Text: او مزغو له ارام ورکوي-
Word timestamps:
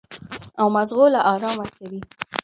او 0.61 0.67
مزغو 0.75 1.05
له 1.13 1.19
ارام 1.31 1.55
ورکوي- 1.59 1.99